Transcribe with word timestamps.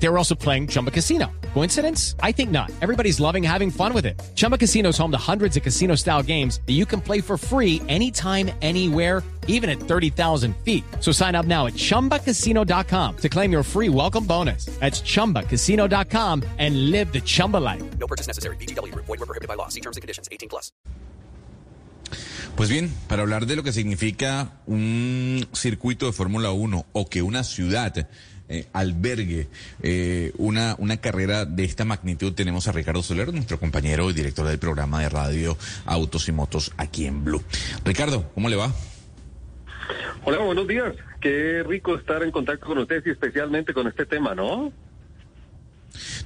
They 0.00 0.08
were 0.08 0.18
also 0.18 0.34
playing 0.34 0.68
Chumba 0.68 0.90
Casino. 0.90 1.30
Coincidence? 1.54 2.14
I 2.22 2.32
think 2.32 2.50
not. 2.50 2.70
Everybody's 2.80 3.18
loving 3.20 3.42
having 3.42 3.70
fun 3.70 3.92
with 3.92 4.06
it. 4.06 4.20
Chumba 4.34 4.56
Casino 4.56 4.90
is 4.90 4.98
home 4.98 5.10
to 5.10 5.18
hundreds 5.18 5.56
of 5.56 5.62
casino 5.62 5.96
style 5.96 6.22
games 6.22 6.60
that 6.66 6.74
you 6.74 6.86
can 6.86 7.00
play 7.00 7.20
for 7.20 7.36
free 7.36 7.82
anytime, 7.88 8.50
anywhere, 8.62 9.22
even 9.48 9.68
at 9.68 9.80
30,000 9.80 10.54
feet. 10.64 10.84
So 11.00 11.10
sign 11.10 11.34
up 11.34 11.46
now 11.46 11.66
at 11.66 11.74
chumbacasino.com 11.74 13.16
to 13.16 13.28
claim 13.28 13.50
your 13.50 13.64
free 13.64 13.88
welcome 13.88 14.24
bonus. 14.24 14.66
That's 14.78 15.00
chumbacasino.com 15.00 16.44
and 16.58 16.90
live 16.90 17.12
the 17.12 17.20
Chumba 17.20 17.56
life. 17.56 17.82
No 17.98 18.06
purchase 18.06 18.28
necessary. 18.28 18.56
BGW. 18.56 18.94
Void 18.94 19.08
were 19.08 19.26
prohibited 19.26 19.48
by 19.48 19.54
law. 19.54 19.68
See 19.68 19.80
terms 19.80 19.96
and 19.96 20.02
conditions. 20.02 20.28
18 20.30 20.48
plus. 20.48 20.70
Pues 22.56 22.70
bien, 22.70 22.92
para 23.06 23.22
hablar 23.22 23.46
de 23.46 23.54
lo 23.54 23.62
que 23.62 23.72
significa 23.72 24.50
un 24.66 25.46
circuito 25.52 26.06
de 26.06 26.12
Fórmula 26.12 26.50
1 26.50 26.86
o 26.92 27.06
que 27.08 27.22
una 27.22 27.44
ciudad 27.44 28.08
eh, 28.48 28.66
albergue 28.72 29.48
eh, 29.82 30.32
una, 30.38 30.74
una 30.78 30.98
carrera 30.98 31.44
de 31.44 31.64
esta 31.64 31.84
magnitud, 31.84 32.32
tenemos 32.32 32.68
a 32.68 32.72
Ricardo 32.72 33.02
Soler, 33.02 33.32
nuestro 33.32 33.58
compañero 33.60 34.10
y 34.10 34.12
director 34.14 34.46
del 34.46 34.58
programa 34.58 35.00
de 35.00 35.08
radio 35.08 35.56
Autos 35.84 36.28
y 36.28 36.32
Motos 36.32 36.72
aquí 36.76 37.06
en 37.06 37.24
Blue. 37.24 37.42
Ricardo, 37.84 38.30
¿cómo 38.34 38.48
le 38.48 38.56
va? 38.56 38.72
Hola, 40.24 40.38
buenos 40.38 40.66
días. 40.66 40.94
Qué 41.20 41.62
rico 41.66 41.94
estar 41.94 42.22
en 42.22 42.30
contacto 42.30 42.66
con 42.66 42.78
ustedes 42.78 43.06
y 43.06 43.10
especialmente 43.10 43.72
con 43.72 43.86
este 43.86 44.06
tema, 44.06 44.34
¿no? 44.34 44.72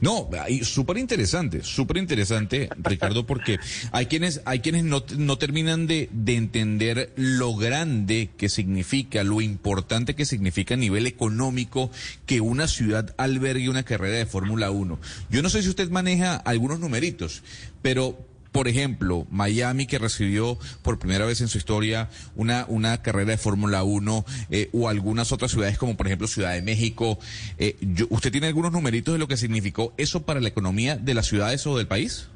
No, 0.00 0.28
súper 0.62 0.98
interesante, 0.98 1.62
súper 1.62 1.96
interesante, 1.96 2.68
Ricardo, 2.76 3.26
porque 3.26 3.58
hay 3.92 4.06
quienes, 4.06 4.40
hay 4.44 4.60
quienes 4.60 4.84
no, 4.84 5.04
no 5.16 5.38
terminan 5.38 5.86
de, 5.86 6.08
de 6.12 6.36
entender 6.36 7.12
lo 7.16 7.54
grande 7.56 8.30
que 8.36 8.48
significa, 8.48 9.24
lo 9.24 9.40
importante 9.40 10.14
que 10.14 10.26
significa 10.26 10.74
a 10.74 10.78
nivel 10.78 11.06
económico 11.06 11.90
que 12.26 12.40
una 12.40 12.68
ciudad 12.68 13.14
albergue 13.18 13.68
una 13.68 13.82
carrera 13.82 14.18
de 14.18 14.26
Fórmula 14.26 14.70
1. 14.70 14.98
Yo 15.30 15.42
no 15.42 15.50
sé 15.50 15.62
si 15.62 15.68
usted 15.68 15.90
maneja 15.90 16.36
algunos 16.36 16.80
numeritos, 16.80 17.42
pero 17.82 18.31
por 18.52 18.68
ejemplo, 18.68 19.26
Miami, 19.30 19.86
que 19.86 19.98
recibió 19.98 20.58
por 20.82 20.98
primera 20.98 21.24
vez 21.24 21.40
en 21.40 21.48
su 21.48 21.58
historia 21.58 22.08
una, 22.36 22.66
una 22.68 23.02
carrera 23.02 23.32
de 23.32 23.38
Fórmula 23.38 23.82
1, 23.82 24.24
eh, 24.50 24.68
o 24.72 24.88
algunas 24.88 25.32
otras 25.32 25.50
ciudades 25.50 25.78
como 25.78 25.96
por 25.96 26.06
ejemplo 26.06 26.26
Ciudad 26.26 26.52
de 26.52 26.62
México. 26.62 27.18
Eh, 27.58 27.76
¿Usted 28.10 28.30
tiene 28.30 28.46
algunos 28.46 28.72
numeritos 28.72 29.14
de 29.14 29.18
lo 29.18 29.26
que 29.26 29.36
significó 29.36 29.94
eso 29.96 30.24
para 30.24 30.40
la 30.40 30.48
economía 30.48 30.96
de 30.96 31.14
las 31.14 31.26
ciudades 31.26 31.66
o 31.66 31.76
del 31.76 31.86
país? 31.86 32.28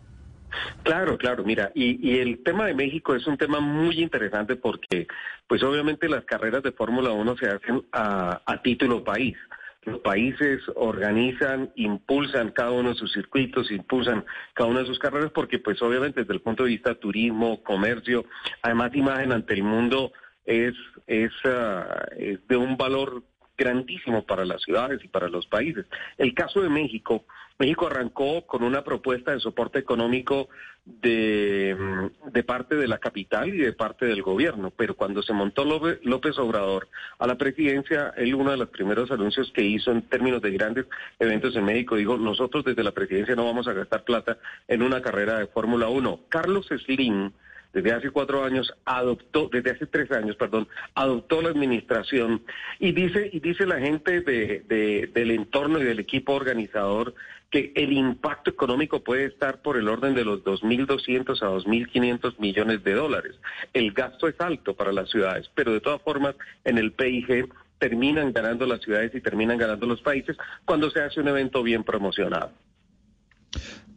Claro, 0.84 1.18
claro, 1.18 1.44
mira, 1.44 1.70
y, 1.74 2.18
el 2.18 2.42
tema 2.42 2.66
de 2.66 2.72
México 2.72 3.14
es 3.14 3.26
un 3.26 3.36
tema 3.36 3.60
muy 3.60 4.00
interesante 4.00 4.56
porque, 4.56 5.06
pues 5.46 5.62
obviamente 5.62 6.08
las 6.08 6.24
carreras 6.24 6.62
de 6.62 6.72
Fórmula 6.72 7.10
1 7.10 7.36
se 7.36 7.48
hacen 7.48 7.84
a, 7.92 8.40
a 8.46 8.62
título 8.62 9.04
país 9.04 9.36
los 9.86 10.00
países 10.00 10.60
organizan, 10.74 11.70
impulsan 11.76 12.50
cada 12.50 12.72
uno 12.72 12.90
de 12.90 12.96
sus 12.96 13.12
circuitos, 13.12 13.70
impulsan 13.70 14.24
cada 14.52 14.68
una 14.68 14.80
de 14.80 14.86
sus 14.86 14.98
carreras, 14.98 15.30
porque 15.32 15.58
pues 15.60 15.80
obviamente 15.80 16.20
desde 16.20 16.34
el 16.34 16.40
punto 16.40 16.64
de 16.64 16.70
vista 16.70 16.96
turismo, 16.96 17.62
comercio, 17.62 18.24
además 18.62 18.94
imagen 18.94 19.32
ante 19.32 19.54
el 19.54 19.62
mundo 19.62 20.12
es, 20.44 20.74
es, 21.06 21.32
uh, 21.44 21.84
es 22.18 22.46
de 22.48 22.56
un 22.56 22.76
valor 22.76 23.22
grandísimo 23.56 24.24
para 24.24 24.44
las 24.44 24.62
ciudades 24.62 25.02
y 25.04 25.08
para 25.08 25.28
los 25.28 25.46
países. 25.46 25.86
El 26.18 26.34
caso 26.34 26.60
de 26.60 26.68
México, 26.68 27.24
México 27.58 27.86
arrancó 27.86 28.46
con 28.46 28.62
una 28.62 28.84
propuesta 28.84 29.32
de 29.32 29.40
soporte 29.40 29.78
económico 29.78 30.48
de, 30.84 31.76
mm, 31.78 32.30
de, 32.30 32.44
parte 32.44 32.76
de 32.76 32.86
la 32.86 32.98
capital 32.98 33.48
y 33.48 33.58
de 33.58 33.72
parte 33.72 34.06
del 34.06 34.22
gobierno, 34.22 34.70
pero 34.76 34.94
cuando 34.94 35.22
se 35.22 35.32
montó 35.32 35.64
López 35.64 36.38
Obrador 36.38 36.88
a 37.18 37.26
la 37.26 37.36
presidencia, 37.36 38.12
él 38.16 38.34
uno 38.34 38.52
de 38.52 38.56
los 38.56 38.68
primeros 38.68 39.10
anuncios 39.10 39.50
que 39.52 39.62
hizo 39.62 39.90
en 39.90 40.02
términos 40.02 40.42
de 40.42 40.52
grandes 40.52 40.86
eventos 41.18 41.56
en 41.56 41.64
México, 41.64 41.96
dijo, 41.96 42.16
nosotros 42.18 42.64
desde 42.64 42.84
la 42.84 42.92
presidencia 42.92 43.34
no 43.34 43.46
vamos 43.46 43.66
a 43.66 43.72
gastar 43.72 44.04
plata 44.04 44.38
en 44.68 44.82
una 44.82 45.02
carrera 45.02 45.38
de 45.38 45.46
Fórmula 45.48 45.88
1. 45.88 46.20
Carlos 46.28 46.68
Slim, 46.68 47.32
desde 47.76 47.92
hace 47.92 48.10
cuatro 48.10 48.42
años 48.42 48.72
adoptó, 48.86 49.50
desde 49.52 49.72
hace 49.72 49.86
tres 49.86 50.10
años, 50.10 50.34
perdón, 50.36 50.66
adoptó 50.94 51.42
la 51.42 51.50
administración 51.50 52.42
y 52.78 52.92
dice 52.92 53.28
y 53.30 53.40
dice 53.40 53.66
la 53.66 53.78
gente 53.78 54.22
de, 54.22 54.64
de, 54.66 55.10
del 55.12 55.30
entorno 55.32 55.78
y 55.78 55.84
del 55.84 55.98
equipo 55.98 56.32
organizador 56.32 57.14
que 57.50 57.72
el 57.76 57.92
impacto 57.92 58.48
económico 58.48 59.04
puede 59.04 59.26
estar 59.26 59.60
por 59.60 59.76
el 59.76 59.88
orden 59.88 60.14
de 60.14 60.24
los 60.24 60.42
2.200 60.42 61.42
a 61.42 61.50
2.500 61.50 62.38
millones 62.38 62.82
de 62.82 62.94
dólares. 62.94 63.34
El 63.74 63.92
gasto 63.92 64.26
es 64.26 64.40
alto 64.40 64.74
para 64.74 64.90
las 64.90 65.10
ciudades, 65.10 65.50
pero 65.54 65.74
de 65.74 65.80
todas 65.80 66.00
formas 66.00 66.34
en 66.64 66.78
el 66.78 66.92
PIG 66.92 67.50
terminan 67.78 68.32
ganando 68.32 68.64
las 68.64 68.80
ciudades 68.80 69.14
y 69.14 69.20
terminan 69.20 69.58
ganando 69.58 69.86
los 69.86 70.00
países 70.00 70.38
cuando 70.64 70.90
se 70.90 71.02
hace 71.02 71.20
un 71.20 71.28
evento 71.28 71.62
bien 71.62 71.84
promocionado. 71.84 72.52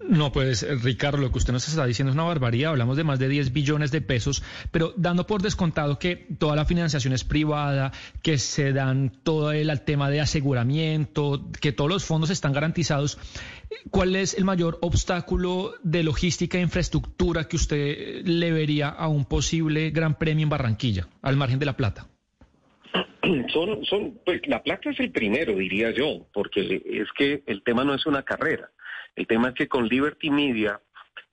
No, 0.07 0.31
pues 0.31 0.65
Ricardo, 0.83 1.17
lo 1.17 1.31
que 1.31 1.39
usted 1.39 1.51
nos 1.51 1.67
está 1.67 1.85
diciendo 1.85 2.11
es 2.11 2.15
una 2.15 2.23
barbaridad. 2.23 2.71
Hablamos 2.71 2.95
de 2.95 3.03
más 3.03 3.19
de 3.19 3.27
10 3.27 3.51
billones 3.51 3.91
de 3.91 4.01
pesos, 4.01 4.43
pero 4.71 4.93
dando 4.95 5.27
por 5.27 5.41
descontado 5.41 5.99
que 5.99 6.15
toda 6.15 6.55
la 6.55 6.65
financiación 6.65 7.13
es 7.13 7.23
privada, 7.25 7.91
que 8.23 8.37
se 8.37 8.71
dan 8.71 9.11
todo 9.23 9.51
el 9.51 9.69
tema 9.81 10.09
de 10.09 10.21
aseguramiento, 10.21 11.49
que 11.61 11.73
todos 11.73 11.89
los 11.89 12.05
fondos 12.05 12.29
están 12.29 12.53
garantizados. 12.53 13.17
¿Cuál 13.91 14.15
es 14.15 14.35
el 14.35 14.45
mayor 14.45 14.79
obstáculo 14.81 15.73
de 15.83 16.03
logística 16.03 16.57
e 16.57 16.61
infraestructura 16.61 17.43
que 17.43 17.57
usted 17.57 18.25
le 18.25 18.51
vería 18.51 18.89
a 18.89 19.09
un 19.09 19.25
posible 19.25 19.91
gran 19.91 20.17
premio 20.17 20.43
en 20.43 20.49
Barranquilla, 20.49 21.07
al 21.21 21.35
margen 21.35 21.59
de 21.59 21.65
la 21.65 21.75
plata? 21.75 22.07
Son, 23.53 23.85
son, 23.85 24.19
pues 24.25 24.41
la 24.47 24.63
plata 24.63 24.89
es 24.89 24.99
el 24.99 25.11
primero, 25.11 25.53
diría 25.53 25.91
yo, 25.91 26.25
porque 26.33 26.81
es 26.85 27.07
que 27.15 27.43
el 27.45 27.61
tema 27.63 27.83
no 27.83 27.93
es 27.93 28.05
una 28.05 28.23
carrera. 28.23 28.71
El 29.19 29.27
tema 29.27 29.49
es 29.49 29.53
que 29.53 29.67
con 29.67 29.85
Liberty 29.85 30.29
Media 30.29 30.79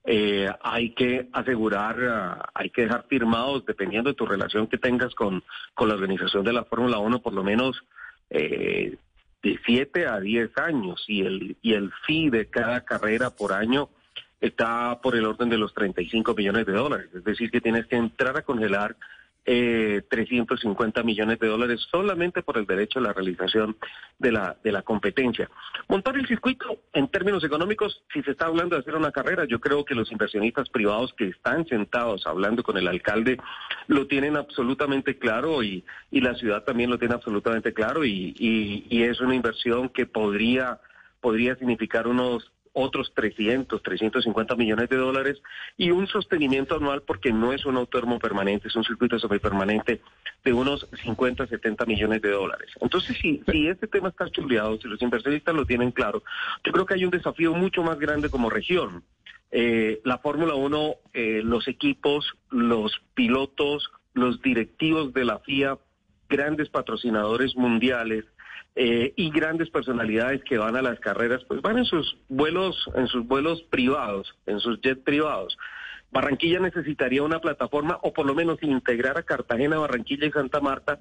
eh, 0.03 0.49
hay 0.61 0.89
que 0.89 1.29
asegurar, 1.31 1.97
uh, 1.97 2.43
hay 2.53 2.69
que 2.69 2.81
dejar 2.81 3.05
firmados, 3.07 3.65
dependiendo 3.65 4.09
de 4.09 4.13
tu 4.13 4.25
relación 4.25 4.67
que 4.67 4.77
tengas 4.77 5.15
con, 5.15 5.41
con 5.73 5.87
la 5.87 5.93
organización 5.93 6.43
de 6.43 6.51
la 6.51 6.65
Fórmula 6.65 6.97
1, 6.97 7.21
por 7.21 7.33
lo 7.33 7.45
menos 7.45 7.81
eh, 8.29 8.97
de 9.41 9.59
7 9.65 10.05
a 10.05 10.19
10 10.19 10.57
años 10.57 11.05
y 11.07 11.21
el, 11.21 11.55
y 11.61 11.75
el 11.75 11.93
fee 12.05 12.29
de 12.29 12.47
cada 12.47 12.83
carrera 12.83 13.29
por 13.29 13.53
año 13.53 13.87
está 14.41 14.99
por 15.01 15.15
el 15.15 15.25
orden 15.25 15.47
de 15.47 15.57
los 15.57 15.73
35 15.73 16.33
millones 16.33 16.65
de 16.65 16.73
dólares. 16.73 17.07
Es 17.15 17.23
decir, 17.23 17.49
que 17.49 17.61
tienes 17.61 17.85
que 17.85 17.95
entrar 17.95 18.35
a 18.37 18.41
congelar 18.41 18.97
eh, 19.49 20.03
350 20.09 21.03
millones 21.03 21.39
de 21.39 21.47
dólares 21.47 21.87
solamente 21.89 22.43
por 22.43 22.57
el 22.57 22.65
derecho 22.65 22.99
a 22.99 23.01
la 23.01 23.13
realización 23.13 23.77
de 24.19 24.33
la, 24.33 24.57
de 24.61 24.73
la 24.73 24.81
competencia. 24.81 25.49
Montar 25.87 26.17
el 26.17 26.27
circuito 26.27 26.81
en 26.91 27.07
términos 27.07 27.45
económicos, 27.45 28.03
si 28.13 28.21
se 28.23 28.31
está 28.31 28.47
hablando 28.47 28.75
de 28.75 28.81
hacer 28.81 28.95
una 28.95 29.13
carrera, 29.13 29.45
yo 29.45 29.61
creo 29.61 29.85
que 29.85 29.95
los 29.95 30.11
inversionistas 30.11 30.67
privados 30.69 31.13
que 31.13 31.29
están 31.29 31.65
sentados 31.65 32.27
hablando 32.27 32.61
con 32.61 32.77
el 32.77 32.89
alcalde 32.89 33.37
lo 33.87 34.05
tienen 34.05 34.35
absolutamente 34.35 35.17
claro 35.17 35.63
y, 35.63 35.85
y 36.11 36.19
la 36.19 36.35
ciudad 36.35 36.63
también 36.63 36.89
lo 36.89 36.99
tiene 36.99 37.13
absolutamente 37.13 37.73
claro 37.73 38.03
y, 38.03 38.35
y, 38.37 38.85
y 38.89 39.03
es 39.03 39.21
una 39.21 39.33
inversión 39.33 39.87
que 39.87 40.05
podría 40.05 40.81
podría 41.21 41.55
significar 41.55 42.07
unos 42.07 42.51
otros 42.79 43.11
300, 43.15 43.81
350 43.81 44.55
millones 44.55 44.87
de 44.87 44.97
dólares 44.97 45.41
y 45.77 45.89
un 45.89 46.05
sostenimiento 46.05 46.75
anual 46.75 47.01
porque 47.01 47.33
no 47.33 47.51
es 47.51 47.65
un 47.65 47.75
autódromo 47.75 48.19
permanente, 48.19 48.67
es 48.67 48.75
un 48.75 48.83
circuito 48.83 49.17
semipermanente 49.17 49.99
de 50.45 50.53
unos 50.53 50.87
50, 51.03 51.47
70 51.47 51.85
millones 51.85 52.21
de 52.21 52.29
dólares. 52.29 52.69
Entonces, 52.79 53.17
si, 53.19 53.41
si 53.51 53.67
este 53.67 53.87
tema 53.87 54.09
está 54.09 54.29
chuleado, 54.29 54.79
si 54.79 54.87
los 54.87 55.01
inversionistas 55.01 55.55
lo 55.55 55.65
tienen 55.65 55.91
claro, 55.91 56.21
yo 56.63 56.71
creo 56.71 56.85
que 56.85 56.93
hay 56.93 57.05
un 57.05 57.09
desafío 57.09 57.53
mucho 57.55 57.81
más 57.81 57.97
grande 57.97 58.29
como 58.29 58.49
región. 58.51 59.03
Eh, 59.49 59.99
la 60.03 60.19
Fórmula 60.19 60.53
1, 60.53 60.95
eh, 61.13 61.41
los 61.43 61.67
equipos, 61.67 62.31
los 62.51 63.01
pilotos, 63.15 63.89
los 64.13 64.39
directivos 64.43 65.13
de 65.13 65.25
la 65.25 65.39
FIA, 65.39 65.79
grandes 66.29 66.69
patrocinadores 66.69 67.55
mundiales, 67.55 68.25
eh, 68.75 69.13
y 69.15 69.31
grandes 69.31 69.69
personalidades 69.69 70.43
que 70.43 70.57
van 70.57 70.75
a 70.75 70.81
las 70.81 70.99
carreras, 70.99 71.43
pues 71.47 71.61
van 71.61 71.77
en 71.77 71.85
sus 71.85 72.17
vuelos, 72.29 72.89
en 72.95 73.07
sus 73.07 73.25
vuelos 73.25 73.63
privados, 73.63 74.35
en 74.45 74.59
sus 74.59 74.79
jets 74.81 75.01
privados. 75.01 75.57
Barranquilla 76.11 76.59
necesitaría 76.59 77.23
una 77.23 77.39
plataforma 77.39 77.99
o 78.01 78.13
por 78.13 78.25
lo 78.25 78.33
menos 78.33 78.61
integrar 78.61 79.17
a 79.17 79.23
Cartagena, 79.23 79.79
Barranquilla 79.79 80.27
y 80.27 80.31
Santa 80.31 80.59
Marta 80.61 80.99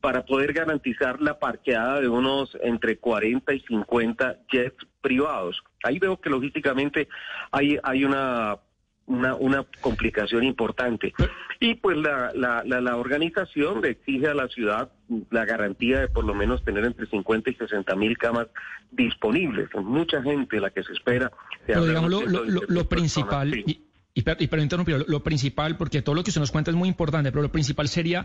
para 0.00 0.24
poder 0.24 0.52
garantizar 0.52 1.20
la 1.20 1.38
parqueada 1.38 2.00
de 2.00 2.08
unos 2.08 2.56
entre 2.62 2.98
40 2.98 3.52
y 3.52 3.60
50 3.60 4.38
jets 4.50 4.86
privados. 5.00 5.60
Ahí 5.82 5.98
veo 5.98 6.20
que 6.20 6.30
logísticamente 6.30 7.08
hay, 7.50 7.78
hay 7.82 8.04
una 8.04 8.58
una, 9.08 9.34
una 9.34 9.64
complicación 9.80 10.44
importante. 10.44 11.12
Y 11.60 11.74
pues 11.74 11.96
la, 11.96 12.32
la, 12.34 12.62
la, 12.64 12.96
organización 12.96 13.80
le 13.80 13.90
exige 13.90 14.28
a 14.28 14.34
la 14.34 14.48
ciudad 14.48 14.92
la 15.30 15.44
garantía 15.44 16.00
de 16.00 16.08
por 16.08 16.24
lo 16.24 16.34
menos 16.34 16.62
tener 16.62 16.84
entre 16.84 17.06
50 17.06 17.50
y 17.50 17.54
60 17.54 17.96
mil 17.96 18.16
camas 18.16 18.46
disponibles. 18.92 19.68
mucha 19.82 20.22
gente 20.22 20.60
la 20.60 20.70
que 20.70 20.82
se 20.82 20.92
espera. 20.92 21.32
Pero 21.66 21.86
digamos, 21.86 22.10
lo, 22.10 22.24
lo, 22.26 22.62
lo 22.66 22.88
principal, 22.88 23.54
y, 23.54 23.82
y, 24.14 24.22
per, 24.22 24.36
y 24.40 24.62
interrumpir, 24.62 25.04
lo, 25.08 25.22
principal, 25.22 25.76
porque 25.76 26.02
todo 26.02 26.14
lo 26.14 26.22
que 26.22 26.30
usted 26.30 26.40
nos 26.40 26.52
cuenta 26.52 26.70
es 26.70 26.76
muy 26.76 26.88
importante, 26.88 27.32
pero 27.32 27.42
lo 27.42 27.52
principal 27.52 27.88
sería 27.88 28.24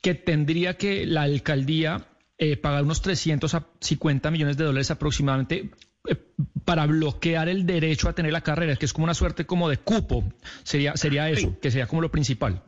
que 0.00 0.14
tendría 0.14 0.76
que 0.76 1.04
la 1.04 1.22
alcaldía 1.22 2.06
eh, 2.38 2.56
pagar 2.56 2.84
unos 2.84 3.02
350 3.02 4.30
millones 4.30 4.56
de 4.56 4.64
dólares 4.64 4.90
aproximadamente 4.90 5.70
Eh, 6.08 6.16
para 6.64 6.86
bloquear 6.86 7.48
el 7.48 7.66
derecho 7.66 8.08
a 8.08 8.12
tener 8.12 8.32
la 8.32 8.40
carrera, 8.40 8.76
que 8.76 8.86
es 8.86 8.92
como 8.92 9.04
una 9.04 9.14
suerte 9.14 9.46
como 9.46 9.68
de 9.68 9.78
cupo. 9.78 10.24
Sería, 10.64 10.96
sería 10.96 11.28
eso, 11.28 11.56
que 11.60 11.70
sería 11.70 11.86
como 11.86 12.02
lo 12.02 12.10
principal. 12.10 12.62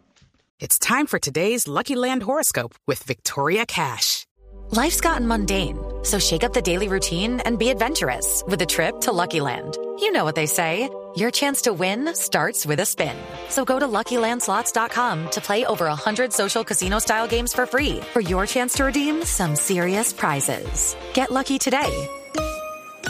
It's 0.60 0.78
time 0.78 1.06
for 1.06 1.18
today's 1.18 1.66
Lucky 1.66 1.96
Land 1.96 2.22
horoscope 2.22 2.74
with 2.86 3.02
Victoria 3.02 3.66
Cash. 3.66 4.26
Life's 4.70 5.00
gotten 5.00 5.26
mundane, 5.26 5.76
so 6.04 6.18
shake 6.18 6.44
up 6.44 6.52
the 6.52 6.62
daily 6.62 6.88
routine 6.88 7.40
and 7.40 7.58
be 7.58 7.70
adventurous 7.70 8.42
with 8.46 8.62
a 8.62 8.66
trip 8.66 9.00
to 9.02 9.12
Lucky 9.12 9.40
Land. 9.40 9.76
You 9.98 10.12
know 10.12 10.24
what 10.24 10.36
they 10.36 10.46
say. 10.46 10.88
Your 11.16 11.30
chance 11.30 11.62
to 11.62 11.72
win 11.72 12.12
starts 12.14 12.66
with 12.66 12.80
a 12.80 12.84
spin. 12.86 13.14
So 13.48 13.64
go 13.64 13.78
to 13.78 13.86
LuckyLandSlots.com 13.86 15.30
to 15.30 15.40
play 15.40 15.64
over 15.64 15.86
100 15.86 16.32
social 16.32 16.64
casino-style 16.64 17.28
games 17.28 17.52
for 17.52 17.66
free 17.66 18.00
for 18.12 18.20
your 18.20 18.46
chance 18.46 18.74
to 18.74 18.84
redeem 18.84 19.24
some 19.24 19.54
serious 19.54 20.12
prizes. 20.12 20.96
Get 21.12 21.30
lucky 21.30 21.56
today 21.58 22.08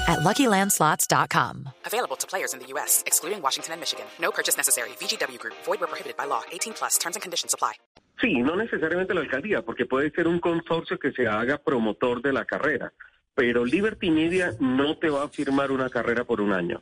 at 0.09 0.21
LuckyLandSlots.com. 0.21 1.69
Available 1.87 2.17
to 2.17 2.27
players 2.27 2.55
in 2.55 2.61
the 2.61 2.67
U.S., 2.75 3.03
excluding 3.06 3.43
Washington 3.43 3.73
and 3.73 3.81
Michigan. 3.81 4.06
No 4.21 4.31
purchase 4.31 4.56
necessary. 4.56 4.91
VGW 5.01 5.39
Group. 5.39 5.55
Void 5.65 5.81
where 5.81 5.89
prohibited 5.89 6.17
by 6.17 6.27
law. 6.27 6.43
18 6.53 6.75
plus. 6.75 6.99
Terms 6.99 7.17
and 7.17 7.23
conditions 7.23 7.53
apply. 7.53 7.75
Sí, 8.21 8.41
no 8.43 8.56
necesariamente 8.56 9.12
la 9.12 9.23
alcaldía, 9.23 9.62
porque 9.62 9.87
puede 9.87 10.11
ser 10.11 10.29
un 10.29 10.39
consorcio 10.39 10.99
que 10.99 11.12
se 11.12 11.27
haga 11.27 11.59
promotor 11.59 12.23
de 12.23 12.33
la 12.33 12.45
carrera. 12.45 12.93
Pero 13.35 13.65
Liberty 13.65 14.11
Media 14.11 14.55
no 14.61 14.97
te 14.97 15.11
va 15.11 15.25
a 15.25 15.29
firmar 15.29 15.73
una 15.73 15.91
carrera 15.91 16.25
por 16.25 16.41
un 16.41 16.53
año. 16.53 16.81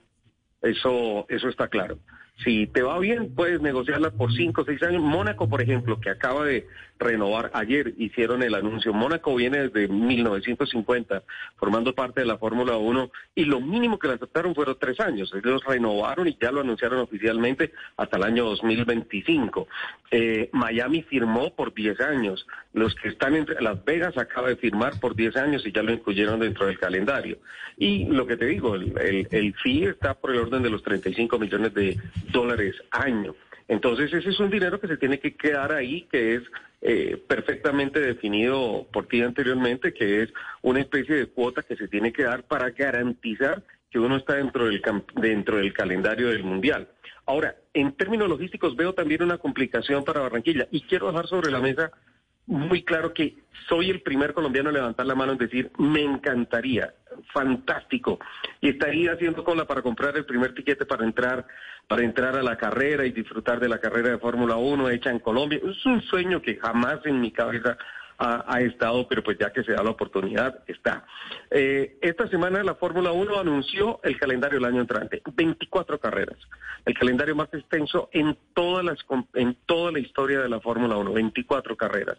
Eso, 0.60 1.24
eso 1.28 1.48
está 1.48 1.68
claro. 1.68 1.98
Si 2.38 2.66
te 2.66 2.82
va 2.82 2.98
bien, 2.98 3.34
puedes 3.34 3.60
negociarla 3.60 4.10
por 4.10 4.32
cinco 4.32 4.62
o 4.62 4.64
seis 4.64 4.82
años. 4.82 5.02
Mónaco, 5.02 5.48
por 5.48 5.62
ejemplo, 5.62 6.00
que 6.00 6.10
acaba 6.10 6.44
de 6.44 6.66
renovar, 6.98 7.50
ayer 7.54 7.94
hicieron 7.98 8.42
el 8.42 8.54
anuncio. 8.54 8.92
Mónaco 8.92 9.34
viene 9.34 9.68
desde 9.68 9.88
1950 9.92 11.22
formando 11.56 11.94
parte 11.94 12.20
de 12.20 12.26
la 12.26 12.38
Fórmula 12.38 12.76
1 12.76 13.10
y 13.34 13.44
lo 13.44 13.60
mínimo 13.60 13.98
que 13.98 14.08
le 14.08 14.14
aceptaron 14.14 14.54
fueron 14.54 14.76
tres 14.78 15.00
años. 15.00 15.32
Ellos 15.34 15.62
renovaron 15.66 16.28
y 16.28 16.36
ya 16.40 16.50
lo 16.50 16.60
anunciaron 16.60 17.00
oficialmente 17.00 17.72
hasta 17.96 18.16
el 18.16 18.24
año 18.24 18.44
2025. 18.44 19.68
Eh, 20.10 20.50
Miami 20.52 21.02
firmó 21.02 21.54
por 21.54 21.74
10 21.74 22.00
años. 22.00 22.46
Los 22.72 22.94
que 22.94 23.08
están 23.08 23.34
en 23.34 23.46
Las 23.60 23.84
Vegas 23.84 24.16
acaba 24.16 24.48
de 24.48 24.56
firmar 24.56 24.98
por 25.00 25.14
10 25.14 25.36
años 25.36 25.66
y 25.66 25.72
ya 25.72 25.82
lo 25.82 25.92
incluyeron 25.92 26.40
dentro 26.40 26.66
del 26.66 26.78
calendario. 26.78 27.38
Y 27.76 28.04
lo 28.06 28.26
que 28.26 28.36
te 28.36 28.46
digo, 28.46 28.74
el, 28.74 28.96
el, 28.98 29.28
el 29.30 29.54
fee 29.54 29.84
está 29.84 30.14
por 30.14 30.30
el 30.30 30.38
orden 30.38 30.62
de 30.62 30.70
los 30.70 30.82
35 30.82 31.38
millones 31.38 31.74
de 31.74 31.98
dólares 32.30 32.74
año. 32.90 33.34
Entonces 33.68 34.12
ese 34.12 34.30
es 34.30 34.40
un 34.40 34.50
dinero 34.50 34.80
que 34.80 34.88
se 34.88 34.96
tiene 34.96 35.18
que 35.18 35.34
quedar 35.34 35.72
ahí, 35.72 36.06
que 36.10 36.34
es 36.34 36.42
eh, 36.82 37.16
perfectamente 37.26 38.00
definido 38.00 38.86
por 38.92 39.06
ti 39.06 39.22
anteriormente, 39.22 39.94
que 39.94 40.22
es 40.22 40.32
una 40.62 40.80
especie 40.80 41.14
de 41.14 41.26
cuota 41.26 41.62
que 41.62 41.76
se 41.76 41.88
tiene 41.88 42.12
que 42.12 42.24
dar 42.24 42.42
para 42.44 42.70
garantizar 42.70 43.62
que 43.90 43.98
uno 43.98 44.16
está 44.16 44.34
dentro 44.34 44.66
del, 44.66 44.82
dentro 45.14 45.58
del 45.58 45.72
calendario 45.72 46.28
del 46.28 46.44
Mundial. 46.44 46.88
Ahora, 47.24 47.56
en 47.72 47.92
términos 47.92 48.28
logísticos 48.28 48.74
veo 48.74 48.94
también 48.94 49.22
una 49.22 49.38
complicación 49.38 50.04
para 50.04 50.20
Barranquilla 50.20 50.66
y 50.70 50.80
quiero 50.82 51.06
dejar 51.06 51.28
sobre 51.28 51.50
la 51.50 51.60
mesa 51.60 51.92
muy 52.46 52.82
claro 52.82 53.12
que 53.12 53.36
soy 53.68 53.90
el 53.90 54.02
primer 54.02 54.34
colombiano 54.34 54.70
en 54.70 54.76
levantar 54.76 55.06
la 55.06 55.14
mano 55.14 55.34
y 55.34 55.38
decir, 55.38 55.70
me 55.78 56.02
encantaría, 56.02 56.94
fantástico, 57.32 58.18
y 58.60 58.70
estaría 58.70 59.12
haciendo 59.12 59.44
cola 59.44 59.64
para 59.64 59.82
comprar 59.82 60.16
el 60.16 60.24
primer 60.24 60.54
tiquete 60.54 60.84
para 60.84 61.04
entrar, 61.04 61.46
para 61.86 62.02
entrar 62.02 62.36
a 62.36 62.42
la 62.42 62.56
carrera 62.56 63.06
y 63.06 63.12
disfrutar 63.12 63.60
de 63.60 63.68
la 63.68 63.78
carrera 63.78 64.10
de 64.10 64.18
Fórmula 64.18 64.56
1 64.56 64.88
hecha 64.90 65.10
en 65.10 65.20
Colombia. 65.20 65.60
Es 65.62 65.84
un 65.86 66.02
sueño 66.02 66.42
que 66.42 66.56
jamás 66.56 67.00
en 67.04 67.20
mi 67.20 67.30
cabeza 67.30 67.76
ha, 68.22 68.60
estado, 68.60 69.06
pero 69.08 69.22
pues 69.22 69.36
ya 69.38 69.52
que 69.52 69.62
se 69.64 69.72
da 69.72 69.82
la 69.82 69.90
oportunidad, 69.90 70.62
está. 70.66 71.04
Eh, 71.50 71.98
esta 72.00 72.28
semana 72.28 72.62
la 72.62 72.74
Fórmula 72.74 73.12
1 73.12 73.38
anunció 73.38 74.00
el 74.02 74.18
calendario 74.18 74.58
del 74.58 74.68
año 74.68 74.80
entrante, 74.80 75.22
24 75.34 75.98
carreras, 75.98 76.38
el 76.84 76.94
calendario 76.96 77.34
más 77.34 77.52
extenso 77.52 78.08
en, 78.12 78.36
todas 78.54 78.84
las, 78.84 78.98
en 79.34 79.56
toda 79.66 79.92
la 79.92 79.98
historia 79.98 80.40
de 80.40 80.48
la 80.48 80.60
Fórmula 80.60 80.96
1, 80.96 81.12
24 81.12 81.76
carreras. 81.76 82.18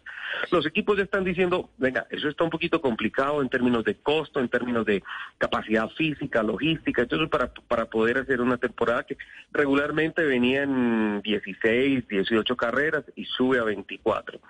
Los 0.50 0.66
equipos 0.66 0.96
ya 0.96 1.04
están 1.04 1.24
diciendo, 1.24 1.70
venga, 1.78 2.06
eso 2.10 2.28
está 2.28 2.44
un 2.44 2.50
poquito 2.50 2.80
complicado 2.80 3.40
en 3.40 3.48
términos 3.48 3.84
de 3.84 3.96
costo, 3.96 4.40
en 4.40 4.48
términos 4.48 4.84
de 4.84 5.02
capacidad 5.38 5.88
física, 5.90 6.42
logística, 6.42 7.02
entonces 7.02 7.28
para, 7.28 7.50
para 7.68 7.86
poder 7.86 8.18
hacer 8.18 8.40
una 8.40 8.58
temporada 8.58 9.04
que 9.04 9.16
regularmente 9.52 10.22
venía 10.24 10.62
en 10.62 11.22
16, 11.22 12.06
18 12.08 12.56
carreras 12.56 13.04
y 13.16 13.24
sube 13.24 13.58
a 13.58 13.64
24. 13.64 14.40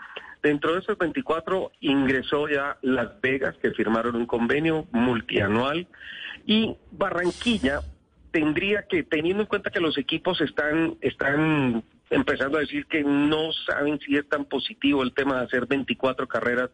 Dentro 0.44 0.74
de 0.74 0.80
esos 0.80 0.98
24 0.98 1.72
ingresó 1.80 2.50
ya 2.50 2.76
Las 2.82 3.18
Vegas, 3.22 3.56
que 3.62 3.70
firmaron 3.70 4.14
un 4.14 4.26
convenio 4.26 4.86
multianual, 4.92 5.88
y 6.44 6.76
Barranquilla 6.90 7.80
tendría 8.30 8.82
que, 8.82 9.04
teniendo 9.04 9.44
en 9.44 9.48
cuenta 9.48 9.70
que 9.70 9.80
los 9.80 9.96
equipos 9.96 10.42
están, 10.42 10.98
están 11.00 11.82
empezando 12.10 12.58
a 12.58 12.60
decir 12.60 12.84
que 12.84 13.02
no 13.02 13.52
saben 13.66 13.98
si 14.00 14.18
es 14.18 14.28
tan 14.28 14.44
positivo 14.44 15.02
el 15.02 15.14
tema 15.14 15.38
de 15.38 15.46
hacer 15.46 15.64
24 15.64 16.28
carreras 16.28 16.68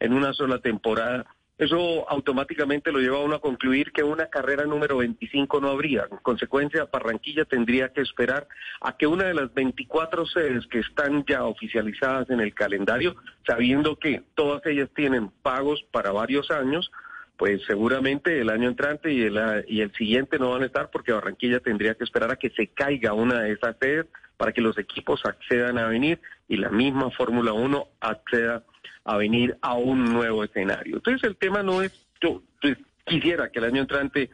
en 0.00 0.12
una 0.12 0.34
sola 0.34 0.58
temporada, 0.58 1.24
eso 1.56 2.08
automáticamente 2.08 2.90
lo 2.90 2.98
lleva 2.98 3.18
a 3.18 3.22
uno 3.22 3.36
a 3.36 3.40
concluir 3.40 3.92
que 3.92 4.02
una 4.02 4.26
carrera 4.26 4.64
número 4.64 4.96
25 4.96 5.60
no 5.60 5.68
habría. 5.68 6.08
En 6.10 6.18
consecuencia, 6.18 6.88
Barranquilla 6.92 7.44
tendría 7.44 7.90
que 7.90 8.00
esperar 8.00 8.48
a 8.80 8.96
que 8.96 9.06
una 9.06 9.24
de 9.24 9.34
las 9.34 9.54
24 9.54 10.26
sedes 10.26 10.66
que 10.66 10.80
están 10.80 11.24
ya 11.26 11.44
oficializadas 11.44 12.28
en 12.30 12.40
el 12.40 12.54
calendario, 12.54 13.14
sabiendo 13.46 13.96
que 13.96 14.22
todas 14.34 14.66
ellas 14.66 14.90
tienen 14.96 15.30
pagos 15.42 15.84
para 15.92 16.10
varios 16.10 16.50
años, 16.50 16.90
pues 17.36 17.62
seguramente 17.66 18.40
el 18.40 18.50
año 18.50 18.68
entrante 18.68 19.12
y 19.12 19.22
el, 19.22 19.64
y 19.68 19.80
el 19.80 19.92
siguiente 19.92 20.38
no 20.38 20.50
van 20.50 20.62
a 20.62 20.66
estar 20.66 20.90
porque 20.90 21.12
Barranquilla 21.12 21.60
tendría 21.60 21.94
que 21.94 22.04
esperar 22.04 22.32
a 22.32 22.36
que 22.36 22.50
se 22.50 22.68
caiga 22.68 23.12
una 23.12 23.40
de 23.40 23.52
esas 23.52 23.76
sedes 23.80 24.06
para 24.36 24.52
que 24.52 24.60
los 24.60 24.76
equipos 24.78 25.24
accedan 25.24 25.78
a 25.78 25.86
venir 25.86 26.20
y 26.48 26.56
la 26.56 26.70
misma 26.70 27.10
Fórmula 27.10 27.52
1 27.52 27.86
acceda 28.00 28.64
a 29.04 29.16
venir 29.16 29.56
a 29.60 29.74
un 29.74 30.04
nuevo 30.04 30.44
escenario. 30.44 30.96
Entonces 30.96 31.22
el 31.24 31.36
tema 31.36 31.62
no 31.62 31.82
es, 31.82 31.92
yo 32.20 32.42
pues, 32.60 32.76
quisiera 33.04 33.50
que 33.50 33.58
el 33.58 33.66
año 33.66 33.82
entrante 33.82 34.30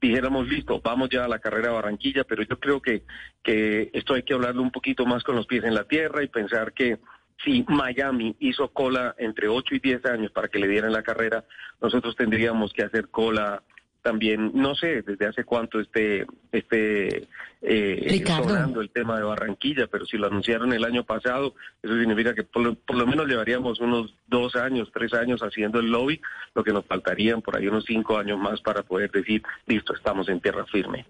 dijéramos, 0.00 0.48
listo, 0.48 0.80
vamos 0.82 1.08
ya 1.10 1.24
a 1.24 1.28
la 1.28 1.40
carrera 1.40 1.72
Barranquilla, 1.72 2.24
pero 2.24 2.42
yo 2.42 2.58
creo 2.58 2.80
que, 2.80 3.02
que 3.42 3.90
esto 3.92 4.14
hay 4.14 4.22
que 4.22 4.34
hablarlo 4.34 4.62
un 4.62 4.70
poquito 4.70 5.04
más 5.06 5.22
con 5.24 5.36
los 5.36 5.46
pies 5.46 5.64
en 5.64 5.74
la 5.74 5.84
tierra 5.84 6.22
y 6.22 6.28
pensar 6.28 6.72
que 6.72 6.98
si 7.44 7.64
Miami 7.68 8.36
hizo 8.40 8.68
cola 8.68 9.14
entre 9.18 9.48
8 9.48 9.74
y 9.74 9.78
10 9.80 10.06
años 10.06 10.32
para 10.32 10.48
que 10.48 10.58
le 10.58 10.68
dieran 10.68 10.92
la 10.92 11.02
carrera, 11.02 11.44
nosotros 11.80 12.16
tendríamos 12.16 12.72
que 12.72 12.82
hacer 12.82 13.08
cola 13.08 13.62
también, 14.08 14.52
no 14.54 14.74
sé 14.74 15.02
desde 15.02 15.26
hace 15.26 15.44
cuánto 15.44 15.80
esté, 15.80 16.24
esté 16.50 17.28
eh, 17.60 18.24
sonando 18.24 18.80
el 18.80 18.88
tema 18.88 19.18
de 19.18 19.22
Barranquilla, 19.22 19.86
pero 19.86 20.06
si 20.06 20.16
lo 20.16 20.28
anunciaron 20.28 20.72
el 20.72 20.82
año 20.82 21.04
pasado, 21.04 21.54
eso 21.82 21.94
significa 21.98 22.34
que 22.34 22.42
por 22.42 22.62
lo, 22.62 23.06
menos 23.06 23.26
llevaríamos 23.26 23.80
unos 23.80 24.14
dos 24.26 24.56
años, 24.56 24.90
tres 24.94 25.12
años 25.12 25.42
haciendo 25.42 25.78
el 25.78 25.90
lobby, 25.90 26.22
lo 26.54 26.64
que 26.64 26.72
nos 26.72 26.86
faltarían 26.86 27.42
por 27.42 27.54
ahí 27.54 27.68
unos 27.68 27.84
cinco 27.84 28.16
años 28.16 28.38
más 28.38 28.62
para 28.62 28.82
poder 28.82 29.10
decir, 29.10 29.42
listo, 29.66 29.94
estamos 29.94 30.26
en 30.30 30.40
tierra 30.40 30.64
firme. 30.64 31.04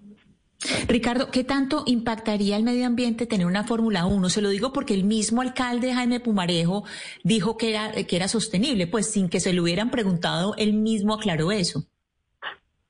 Ricardo, 0.89 1.31
¿qué 1.31 1.45
tanto 1.45 1.85
impactaría 1.87 2.57
el 2.57 2.65
medio 2.65 2.85
ambiente 2.85 3.27
tener 3.27 3.47
una 3.47 3.63
Fórmula 3.63 4.07
1? 4.07 4.29
Se 4.29 4.43
lo 4.43 4.49
digo 4.49 4.73
porque 4.73 4.95
el 4.95 5.05
mismo 5.05 5.41
alcalde 5.41 5.95
Jaime 5.95 6.19
Pumarejo 6.19 6.83
dijo 7.23 7.57
que 7.57 7.71
era, 7.71 7.93
que 7.93 8.17
era 8.17 8.27
sostenible, 8.27 8.89
pues 8.89 9.09
sin 9.09 9.29
que 9.29 9.39
se 9.39 9.53
lo 9.53 9.63
hubieran 9.63 9.93
preguntado, 9.93 10.57
él 10.59 10.73
mismo 10.73 11.15
aclaró 11.15 11.53
eso. 11.53 11.87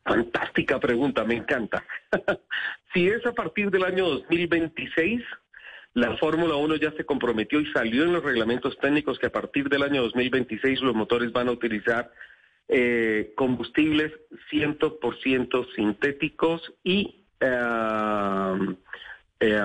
Fantástica 0.09 0.81
pregunta, 0.81 1.23
me 1.25 1.35
encanta. 1.35 1.85
si 2.95 3.09
es 3.09 3.25
a 3.27 3.33
partir 3.33 3.71
del 3.71 3.85
año 3.85 4.09
2026, 4.09 5.23
la 5.93 6.17
Fórmula 6.17 6.57
1 6.57 6.77
ya 6.77 6.93
se 6.93 7.05
comprometió 7.05 7.61
y 7.61 7.71
salió 7.73 8.05
en 8.05 8.15
los 8.15 8.25
reglamentos 8.25 8.79
técnicos 8.79 9.19
que 9.19 9.27
a 9.27 9.33
partir 9.33 9.69
del 9.69 9.83
año 9.83 10.03
2026 10.03 10.81
los 10.81 10.95
motores 10.95 11.31
van 11.33 11.49
a 11.49 11.53
utilizar 11.53 12.11
eh, 12.69 13.33
combustibles 13.37 14.12
100% 14.50 15.75
sintéticos 15.75 16.73
y 16.83 17.25
eh, 17.41 18.77
eh, 19.41 19.62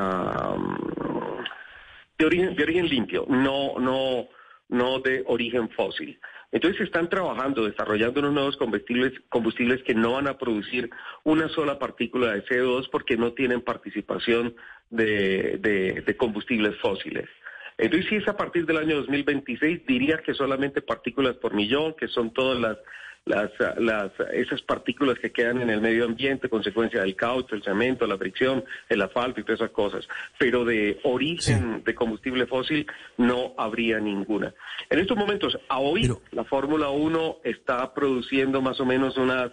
origen, 2.25 2.55
de 2.55 2.63
origen 2.63 2.87
limpio, 2.87 3.25
no, 3.29 3.79
no, 3.79 4.27
no 4.73 4.99
de 4.99 5.23
origen 5.27 5.69
fósil. 5.69 6.19
Entonces 6.51 6.81
están 6.81 7.09
trabajando, 7.09 7.65
desarrollando 7.65 8.19
unos 8.19 8.33
nuevos 8.33 8.57
combustibles, 8.57 9.13
combustibles 9.29 9.81
que 9.83 9.95
no 9.95 10.13
van 10.13 10.27
a 10.27 10.37
producir 10.37 10.89
una 11.23 11.47
sola 11.49 11.79
partícula 11.79 12.33
de 12.33 12.45
CO2 12.45 12.89
porque 12.91 13.17
no 13.17 13.33
tienen 13.33 13.61
participación 13.61 14.55
de, 14.89 16.15
combustibles 16.17 16.75
fósiles. 16.79 17.27
Entonces, 17.77 18.07
si 18.07 18.15
es 18.17 18.27
a 18.27 18.37
partir 18.37 18.67
del 18.67 18.77
año 18.77 18.97
2026, 18.97 19.85
diría 19.87 20.19
que 20.19 20.35
solamente 20.35 20.81
partículas 20.81 21.35
por 21.37 21.55
millón, 21.55 21.95
que 21.95 22.07
son 22.07 22.31
todas 22.31 22.59
las 22.59 22.77
las, 23.25 23.51
las, 23.77 24.11
esas 24.33 24.61
partículas 24.61 25.17
que 25.19 25.31
quedan 25.31 25.61
en 25.61 25.69
el 25.69 25.81
medio 25.81 26.05
ambiente, 26.05 26.49
consecuencia 26.49 27.01
del 27.01 27.15
caucho, 27.15 27.55
el 27.55 27.63
cemento, 27.63 28.05
la 28.05 28.17
fricción, 28.17 28.63
el 28.89 29.01
asfalto 29.01 29.39
y 29.39 29.43
todas 29.43 29.61
esas 29.61 29.71
cosas. 29.71 30.07
Pero 30.37 30.65
de 30.65 30.99
origen 31.03 31.83
de 31.83 31.95
combustible 31.95 32.45
fósil 32.45 32.85
no 33.17 33.53
habría 33.57 33.99
ninguna. 33.99 34.53
En 34.89 34.99
estos 34.99 35.17
momentos, 35.17 35.57
a 35.69 35.79
hoy, 35.79 36.11
la 36.31 36.43
Fórmula 36.43 36.89
1 36.89 37.37
está 37.43 37.93
produciendo 37.93 38.61
más 38.61 38.79
o 38.79 38.85
menos 38.85 39.17
unas 39.17 39.51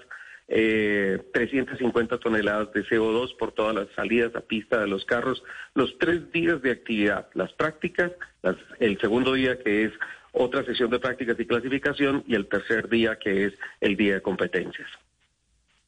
eh, 0.52 1.22
350 1.32 2.18
toneladas 2.18 2.72
de 2.72 2.84
CO2 2.84 3.36
por 3.36 3.52
todas 3.52 3.72
las 3.72 3.86
salidas 3.94 4.34
a 4.34 4.40
pista 4.40 4.80
de 4.80 4.88
los 4.88 5.04
carros, 5.04 5.44
los 5.74 5.96
tres 5.98 6.32
días 6.32 6.60
de 6.60 6.72
actividad, 6.72 7.28
las 7.34 7.52
prácticas, 7.52 8.10
el 8.80 8.98
segundo 9.00 9.34
día 9.34 9.60
que 9.60 9.84
es 9.84 9.92
otra 10.32 10.64
sesión 10.64 10.90
de 10.90 10.99
prácticas 10.99 11.38
y 11.38 11.46
clasificación 11.46 12.25
y 12.26 12.34
el 12.34 12.49
tercer 12.49 12.88
día 12.88 13.16
que 13.16 13.46
es 13.46 13.54
el 13.80 13.96
día 13.96 14.14
de 14.14 14.22
competencias. 14.22 14.88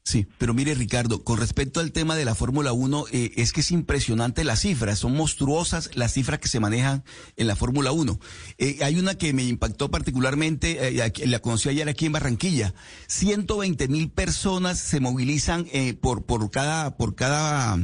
Sí, 0.05 0.27
pero 0.37 0.53
mire 0.53 0.75
Ricardo, 0.75 1.23
con 1.23 1.39
respecto 1.39 1.79
al 1.79 1.93
tema 1.93 2.17
de 2.17 2.25
la 2.25 2.35
Fórmula 2.35 2.73
1, 2.73 3.05
eh, 3.13 3.31
es 3.37 3.53
que 3.53 3.61
es 3.61 3.71
impresionante 3.71 4.43
las 4.43 4.59
cifras, 4.59 4.99
son 4.99 5.15
monstruosas 5.15 5.95
las 5.95 6.11
cifras 6.13 6.39
que 6.39 6.49
se 6.49 6.59
manejan 6.59 7.05
en 7.37 7.47
la 7.47 7.55
Fórmula 7.55 7.93
1. 7.93 8.19
Eh, 8.57 8.79
hay 8.81 8.99
una 8.99 9.15
que 9.15 9.31
me 9.31 9.45
impactó 9.45 9.89
particularmente, 9.89 10.89
eh, 10.89 11.13
la 11.25 11.39
conocí 11.39 11.69
ayer 11.69 11.87
aquí 11.87 12.05
en 12.05 12.11
Barranquilla, 12.11 12.73
120 13.07 13.87
mil 13.87 14.11
personas 14.11 14.77
se 14.77 14.99
movilizan 14.99 15.67
por, 16.01 16.25
por 16.25 16.51
cada, 16.51 16.97
por 16.97 17.15
cada 17.15 17.79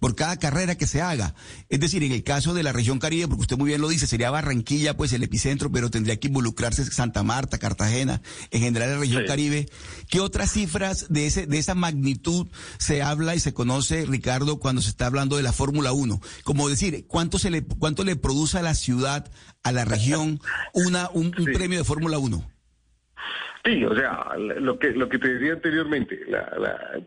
por 0.00 0.14
cada 0.14 0.38
carrera 0.38 0.76
que 0.76 0.86
se 0.86 1.02
haga. 1.02 1.34
Es 1.68 1.80
decir, 1.80 2.02
en 2.02 2.12
el 2.12 2.22
caso 2.22 2.54
de 2.54 2.62
la 2.62 2.72
región 2.72 2.98
Caribe, 2.98 3.28
porque 3.28 3.42
usted 3.42 3.56
muy 3.56 3.68
bien 3.68 3.80
lo 3.80 3.88
dice, 3.88 4.06
sería 4.06 4.30
Barranquilla 4.30 4.96
pues 4.96 5.12
el 5.12 5.22
epicentro, 5.22 5.70
pero 5.70 5.90
tendría 5.90 6.18
que 6.18 6.28
involucrarse 6.28 6.84
Santa 6.84 7.22
Marta, 7.22 7.58
Cartagena, 7.58 8.20
en 8.50 8.60
general 8.60 8.90
la 8.90 8.98
región 8.98 9.24
Caribe. 9.26 9.66
¿Qué 10.08 10.20
otras 10.20 10.52
cifras 10.52 11.06
de 11.08 11.26
ese 11.26 11.46
de 11.46 11.58
esa 11.58 11.74
magnitud 11.74 12.48
se 12.78 13.02
habla 13.02 13.34
y 13.34 13.40
se 13.40 13.54
conoce, 13.54 14.06
Ricardo, 14.06 14.58
cuando 14.58 14.82
se 14.82 14.90
está 14.90 15.06
hablando 15.06 15.36
de 15.36 15.42
la 15.42 15.52
Fórmula 15.52 15.92
1? 15.92 16.20
Como 16.44 16.68
decir, 16.68 17.06
¿cuánto 17.06 17.38
se 17.38 17.50
le 17.50 17.64
cuánto 17.64 18.04
le 18.04 18.16
produce 18.16 18.58
a 18.58 18.62
la 18.62 18.74
ciudad, 18.74 19.30
a 19.62 19.72
la 19.72 19.84
región 19.84 20.40
una 20.72 21.08
un, 21.12 21.32
premio 21.32 21.78
de 21.78 21.84
Fórmula 21.84 22.18
1? 22.18 22.50
Sí, 23.64 23.84
o 23.84 23.94
sea, 23.96 24.36
lo 24.36 24.78
que 24.78 24.90
lo 24.90 25.08
que 25.08 25.18
te 25.18 25.28
decía 25.28 25.54
anteriormente, 25.54 26.20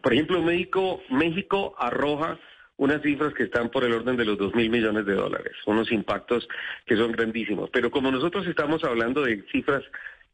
por 0.03 0.13
ejemplo, 0.13 0.41
México 0.41 1.00
México 1.10 1.74
arroja 1.79 2.38
unas 2.80 3.02
cifras 3.02 3.34
que 3.34 3.44
están 3.44 3.70
por 3.70 3.84
el 3.84 3.94
orden 3.94 4.16
de 4.16 4.24
los 4.24 4.38
dos 4.38 4.56
mil 4.56 4.70
millones 4.70 5.06
de 5.06 5.14
dólares, 5.14 5.54
unos 5.66 5.92
impactos 5.92 6.48
que 6.86 6.96
son 6.96 7.12
grandísimos. 7.12 7.70
Pero 7.72 7.92
como 7.92 8.10
nosotros 8.10 8.48
estamos 8.48 8.86
hablando 8.86 9.22
de 9.22 9.44
cifras 9.52 9.84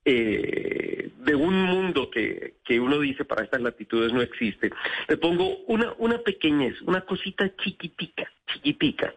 eh, 0.06 1.10
de 1.18 1.36
un 1.36 1.64
mundo 1.64 2.12
que, 2.12 2.54
que 2.64 2.80
uno 2.80 3.00
dice 3.00 3.26
para 3.26 3.44
estas 3.44 3.62
latitudes 3.62 4.14
no 4.14 4.22
existe, 4.22 4.70
le 5.08 5.18
pongo 5.18 5.58
una, 5.66 5.94
una 5.98 6.20
pequeñez, 6.20 6.80
una 6.84 7.02
cosita 7.02 7.52
chiquitica, 7.56 8.32
chiquitica, 8.54 9.12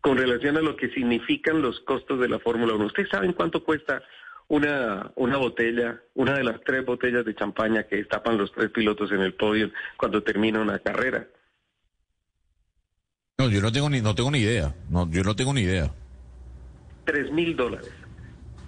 con 0.00 0.16
relación 0.16 0.56
a 0.56 0.62
lo 0.62 0.76
que 0.76 0.90
significan 0.90 1.60
los 1.60 1.80
costos 1.80 2.20
de 2.20 2.28
la 2.28 2.38
Fórmula 2.38 2.74
1. 2.74 2.86
¿Ustedes 2.86 3.08
saben 3.08 3.32
cuánto 3.32 3.64
cuesta 3.64 4.00
una, 4.46 5.10
una 5.16 5.38
botella, 5.38 6.00
una 6.14 6.34
de 6.34 6.44
las 6.44 6.60
tres 6.60 6.84
botellas 6.84 7.24
de 7.24 7.34
champaña 7.34 7.82
que 7.82 8.04
tapan 8.04 8.38
los 8.38 8.52
tres 8.52 8.70
pilotos 8.70 9.10
en 9.10 9.22
el 9.22 9.34
podio 9.34 9.72
cuando 9.96 10.22
termina 10.22 10.60
una 10.60 10.78
carrera? 10.78 11.26
No, 13.40 13.48
yo 13.48 13.62
no 13.62 13.72
tengo 13.72 13.88
ni, 13.88 14.02
no 14.02 14.14
tengo 14.14 14.30
ni 14.30 14.40
idea. 14.40 14.74
No, 14.90 15.10
yo 15.10 15.22
no 15.22 15.34
tengo 15.34 15.54
ni 15.54 15.62
idea. 15.62 15.90
Tres 17.06 17.32
mil 17.32 17.56
dólares. 17.56 17.88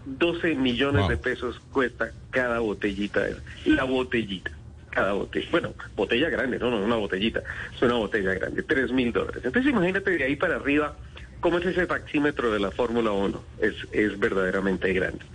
12 0.07 0.55
millones 0.55 1.09
de 1.09 1.19
pesos 1.19 1.61
cuesta 1.71 2.11
cada 2.31 2.59
botellita. 2.61 3.21
La 3.67 3.85
botellita. 3.85 4.51
Cada 4.89 5.13
botella. 5.13 5.47
Bueno, 5.51 5.75
botella 5.95 6.31
grande, 6.31 6.59
no, 6.59 6.71
no, 6.71 6.83
una 6.83 6.97
botellita. 6.97 7.43
Es 7.75 7.83
una 7.83 7.97
botella 7.97 8.33
grande. 8.33 8.63
Tres 8.63 8.91
mil 8.93 9.13
dólares. 9.13 9.43
Entonces 9.45 9.71
imagínate 9.71 10.13
de 10.13 10.25
ahí 10.25 10.37
para 10.37 10.57
arriba 10.57 10.97
cómo 11.41 11.59
es 11.59 11.67
ese 11.67 11.87
taxímetro 11.87 12.51
de 12.51 12.61
la 12.61 12.71
Fórmula 12.71 13.13
1. 13.13 13.45
Es, 13.61 13.75
es 13.93 14.19
verdaderamente 14.19 14.91
grande. 14.95 15.27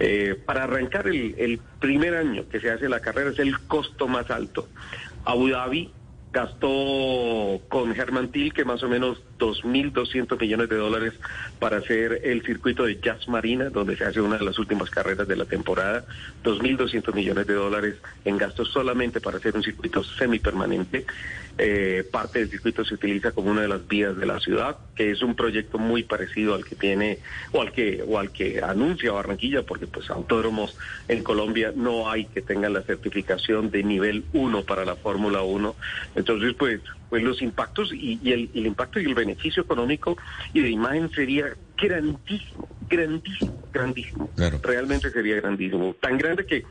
Eh, 0.00 0.36
para 0.44 0.64
arrancar 0.64 1.06
el, 1.06 1.36
el 1.38 1.60
primer 1.78 2.16
año 2.16 2.48
que 2.48 2.58
se 2.58 2.72
hace 2.72 2.88
la 2.88 2.98
carrera 2.98 3.30
es 3.30 3.38
el 3.38 3.56
costo 3.60 4.08
más 4.08 4.32
alto. 4.32 4.68
Abu 5.24 5.48
Dhabi 5.48 5.92
gastó 6.32 7.60
con 7.68 7.94
Germán 7.94 8.30
que 8.32 8.64
más 8.64 8.82
o 8.82 8.88
menos 8.88 9.22
2.200 9.40 10.38
millones 10.38 10.68
de 10.68 10.76
dólares 10.76 11.14
para 11.58 11.78
hacer 11.78 12.20
el 12.24 12.42
circuito 12.42 12.84
de 12.84 13.00
Jazz 13.00 13.26
Marina, 13.28 13.70
donde 13.70 13.96
se 13.96 14.04
hace 14.04 14.20
una 14.20 14.38
de 14.38 14.44
las 14.44 14.58
últimas 14.58 14.90
carreras 14.90 15.26
de 15.26 15.36
la 15.36 15.46
temporada. 15.46 16.04
2.200 16.44 17.12
millones 17.14 17.46
de 17.46 17.54
dólares 17.54 17.96
en 18.24 18.38
gastos 18.38 18.68
solamente 18.68 19.20
para 19.20 19.38
hacer 19.38 19.56
un 19.56 19.62
circuito 19.62 20.04
semipermanente. 20.04 21.06
Eh, 21.58 22.04
parte 22.10 22.38
del 22.38 22.48
circuito 22.48 22.84
se 22.84 22.94
utiliza 22.94 23.32
como 23.32 23.50
una 23.50 23.62
de 23.62 23.68
las 23.68 23.86
vías 23.86 24.16
de 24.16 24.24
la 24.24 24.40
ciudad, 24.40 24.78
que 24.94 25.10
es 25.10 25.20
un 25.22 25.34
proyecto 25.34 25.78
muy 25.78 26.04
parecido 26.04 26.54
al 26.54 26.64
que 26.64 26.74
tiene 26.74 27.18
o 27.52 27.60
al 27.60 27.72
que 27.72 28.02
o 28.06 28.18
al 28.18 28.30
que 28.30 28.62
anuncia 28.62 29.12
Barranquilla, 29.12 29.62
porque 29.62 29.86
pues 29.86 30.08
autódromos 30.10 30.76
en 31.08 31.22
Colombia 31.22 31.72
no 31.74 32.10
hay 32.10 32.26
que 32.26 32.40
tengan 32.40 32.72
la 32.72 32.82
certificación 32.82 33.70
de 33.70 33.82
nivel 33.82 34.24
1 34.32 34.62
para 34.62 34.84
la 34.84 34.96
Fórmula 34.96 35.42
1. 35.42 35.74
Entonces, 36.14 36.54
pues 36.54 36.80
pues 37.10 37.22
los 37.22 37.42
impactos 37.42 37.92
y, 37.92 38.18
el, 38.32 38.48
impacto 38.54 39.00
y 39.00 39.04
el 39.04 39.14
beneficio 39.14 39.64
económico 39.64 40.16
y 40.54 40.60
de 40.60 40.70
imagen 40.70 41.10
sería 41.10 41.56
grandísimo, 41.76 42.68
grandísimo, 42.88 43.60
grandísimo. 43.72 44.30
Realmente 44.62 45.10
sería 45.10 45.36
grandísimo. 45.36 45.94
Tan 46.00 46.16
grande 46.16 46.46
que 46.46 46.64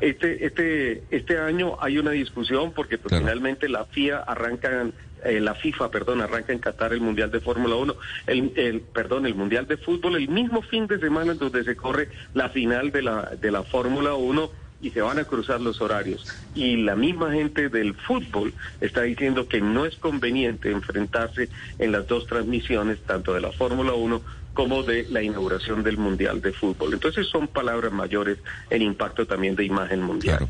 este, 0.00 0.44
este, 0.44 1.02
este 1.10 1.38
año 1.38 1.78
hay 1.80 1.98
una 1.98 2.10
discusión 2.10 2.72
porque 2.72 2.98
pues, 2.98 3.18
finalmente 3.18 3.68
la 3.68 3.86
FIA 3.86 4.18
arranca 4.18 4.86
eh, 5.24 5.40
la 5.40 5.54
FIFA, 5.54 5.90
perdón, 5.90 6.20
arranca 6.20 6.52
en 6.52 6.58
Qatar 6.58 6.92
el 6.92 7.00
Mundial 7.00 7.30
de 7.30 7.40
Fórmula 7.40 7.74
1, 7.76 7.94
el, 8.26 8.52
el, 8.54 8.80
perdón, 8.82 9.26
el 9.26 9.34
Mundial 9.34 9.66
de 9.66 9.78
Fútbol, 9.78 10.16
el 10.16 10.28
mismo 10.28 10.60
fin 10.60 10.86
de 10.86 11.00
semana 11.00 11.34
donde 11.34 11.64
se 11.64 11.74
corre 11.74 12.10
la 12.34 12.50
final 12.50 12.92
de 12.92 13.02
la, 13.02 13.30
de 13.40 13.50
la 13.50 13.62
Fórmula 13.62 14.14
1 14.14 14.65
y 14.80 14.90
se 14.90 15.00
van 15.00 15.18
a 15.18 15.24
cruzar 15.24 15.60
los 15.60 15.80
horarios. 15.80 16.26
Y 16.54 16.76
la 16.76 16.96
misma 16.96 17.32
gente 17.32 17.68
del 17.68 17.94
fútbol 17.94 18.54
está 18.80 19.02
diciendo 19.02 19.48
que 19.48 19.60
no 19.60 19.86
es 19.86 19.96
conveniente 19.96 20.70
enfrentarse 20.70 21.48
en 21.78 21.92
las 21.92 22.06
dos 22.06 22.26
transmisiones, 22.26 23.00
tanto 23.00 23.34
de 23.34 23.40
la 23.40 23.52
Fórmula 23.52 23.94
1 23.94 24.20
como 24.54 24.82
de 24.82 25.06
la 25.10 25.22
inauguración 25.22 25.82
del 25.82 25.98
Mundial 25.98 26.40
de 26.40 26.52
Fútbol. 26.52 26.94
Entonces 26.94 27.26
son 27.26 27.46
palabras 27.46 27.92
mayores 27.92 28.38
en 28.70 28.82
impacto 28.82 29.26
también 29.26 29.54
de 29.54 29.64
imagen 29.64 30.02
mundial. 30.02 30.48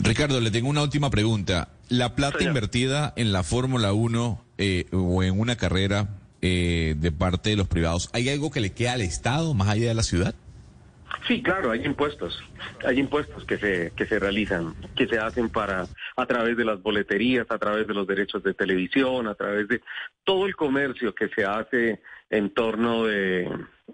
Ricardo, 0.00 0.40
le 0.40 0.50
tengo 0.50 0.68
una 0.68 0.82
última 0.82 1.10
pregunta. 1.10 1.68
La 1.88 2.14
plata 2.14 2.42
invertida 2.42 3.12
en 3.16 3.32
la 3.32 3.42
Fórmula 3.42 3.92
1 3.92 4.44
eh, 4.58 4.86
o 4.92 5.22
en 5.22 5.38
una 5.38 5.56
carrera 5.56 6.20
eh, 6.42 6.94
de 6.98 7.12
parte 7.12 7.50
de 7.50 7.56
los 7.56 7.68
privados, 7.68 8.08
¿hay 8.12 8.28
algo 8.28 8.50
que 8.50 8.60
le 8.60 8.72
queda 8.72 8.94
al 8.94 9.02
Estado 9.02 9.52
más 9.54 9.68
allá 9.68 9.88
de 9.88 9.94
la 9.94 10.02
ciudad? 10.02 10.34
Sí, 11.26 11.42
claro, 11.42 11.70
hay 11.70 11.84
impuestos, 11.84 12.42
hay 12.84 12.98
impuestos 12.98 13.44
que 13.44 13.58
se 13.58 13.92
que 13.96 14.06
se 14.06 14.18
realizan, 14.18 14.74
que 14.96 15.06
se 15.06 15.18
hacen 15.18 15.48
para 15.48 15.86
a 16.16 16.26
través 16.26 16.56
de 16.56 16.64
las 16.64 16.82
boleterías, 16.82 17.46
a 17.50 17.58
través 17.58 17.86
de 17.86 17.94
los 17.94 18.06
derechos 18.06 18.42
de 18.42 18.54
televisión, 18.54 19.26
a 19.28 19.34
través 19.34 19.68
de 19.68 19.80
todo 20.24 20.46
el 20.46 20.56
comercio 20.56 21.14
que 21.14 21.28
se 21.28 21.44
hace 21.44 22.00
en 22.30 22.50
torno 22.50 23.04
de 23.04 23.48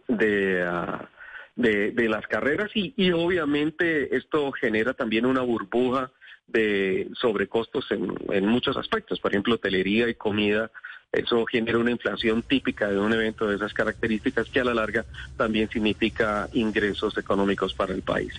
de, 0.08 0.62
ah, 0.62 1.08
de, 1.56 2.08
las 2.08 2.26
carreras 2.26 2.70
y, 2.74 2.94
y 2.96 3.12
obviamente 3.12 4.16
esto 4.16 4.52
genera 4.52 4.94
también 4.94 5.26
una 5.26 5.40
burbuja 5.40 6.10
de 6.48 7.08
sobrecostos 7.20 7.90
en, 7.90 8.14
en 8.30 8.46
muchos 8.46 8.76
aspectos, 8.76 9.20
por 9.20 9.32
ejemplo, 9.32 9.54
hotelería 9.54 10.08
y 10.08 10.14
comida 10.14 10.70
eso 11.12 11.46
genera 11.46 11.78
una 11.78 11.90
inflación 11.90 12.42
típica 12.42 12.88
de 12.88 12.98
un 12.98 13.12
evento 13.12 13.46
de 13.46 13.56
esas 13.56 13.72
características 13.72 14.48
que 14.50 14.60
a 14.60 14.64
la 14.64 14.74
larga 14.74 15.04
también 15.36 15.68
significa 15.70 16.48
ingresos 16.52 17.16
económicos 17.16 17.74
para 17.74 17.94
el 17.94 18.02
país. 18.02 18.34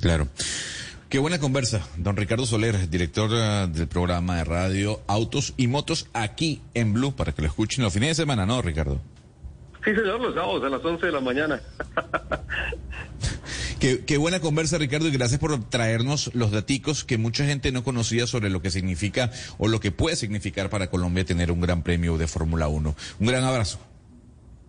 Claro. 0.00 0.28
Qué 1.08 1.18
buena 1.18 1.38
conversa, 1.38 1.86
don 1.96 2.16
Ricardo 2.16 2.44
Soler, 2.44 2.90
director 2.90 3.30
eh, 3.32 3.66
del 3.70 3.86
programa 3.86 4.38
de 4.38 4.44
radio 4.44 5.00
Autos 5.06 5.54
y 5.56 5.68
Motos 5.68 6.08
aquí 6.12 6.60
en 6.74 6.92
Blue, 6.92 7.14
para 7.14 7.32
que 7.32 7.42
lo 7.42 7.48
escuchen 7.48 7.84
los 7.84 7.92
fines 7.92 8.10
de 8.10 8.14
semana, 8.22 8.44
¿no, 8.44 8.60
Ricardo? 8.60 9.00
Sí, 9.84 9.94
señor, 9.94 10.20
los 10.20 10.34
sábados 10.34 10.64
a 10.64 10.68
las 10.70 10.84
11 10.84 11.06
de 11.06 11.12
la 11.12 11.20
mañana. 11.20 11.60
Qué, 14.06 14.16
buena 14.16 14.40
conversa, 14.40 14.78
Ricardo, 14.78 15.08
y 15.08 15.10
gracias 15.10 15.38
por 15.38 15.62
traernos 15.68 16.30
los 16.34 16.50
daticos 16.50 17.04
que 17.04 17.18
mucha 17.18 17.44
gente 17.44 17.70
no 17.70 17.84
conocía 17.84 18.26
sobre 18.26 18.48
lo 18.48 18.62
que 18.62 18.70
significa 18.70 19.30
o 19.58 19.68
lo 19.68 19.78
que 19.78 19.90
puede 19.90 20.16
significar 20.16 20.70
para 20.70 20.88
Colombia 20.88 21.22
tener 21.26 21.52
un 21.52 21.60
gran 21.60 21.82
premio 21.82 22.16
de 22.16 22.26
Fórmula 22.26 22.66
1. 22.66 22.94
Un 23.20 23.26
gran 23.26 23.44
abrazo. 23.44 23.78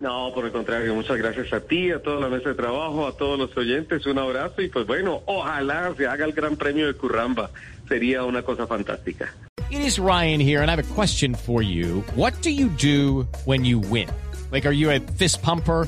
No, 0.01 0.33
por 0.35 0.45
el 0.45 0.51
contrario, 0.51 0.93
muchas 0.93 1.15
gracias 1.15 1.53
a 1.53 1.61
ti, 1.61 1.91
a 1.91 2.01
toda 2.01 2.19
la 2.19 2.27
mesa 2.27 2.49
de 2.49 2.55
trabajo, 2.55 3.07
a 3.07 3.15
todos 3.15 3.39
los 3.39 3.55
oyentes, 3.55 4.05
un 4.05 4.17
abrazo 4.17 4.61
y 4.61 4.67
pues 4.67 4.85
bueno, 4.85 5.21
ojalá 5.27 5.93
se 5.95 6.07
haga 6.07 6.25
el 6.25 6.33
Gran 6.33 6.57
Premio 6.57 6.85
de 6.85 6.95
Curramba, 6.95 7.51
sería 7.87 8.25
una 8.25 8.41
cosa 8.41 8.67
fantástica. 8.67 9.33
It 9.71 9.79
is 9.79 9.97
Ryan 9.97 10.41
here 10.41 10.61
and 10.61 10.69
I 10.69 10.73
have 10.75 10.83
a 10.83 10.93
question 10.93 11.33
for 11.33 11.63
you. 11.63 12.03
What 12.15 12.33
do 12.41 12.49
you 12.49 12.67
do 12.67 13.25
when 13.45 13.63
you 13.63 13.79
win? 13.79 14.09
Like, 14.51 14.67
are 14.67 14.75
you 14.75 14.91
a 14.91 14.99
fist 14.99 15.41
pumper, 15.41 15.87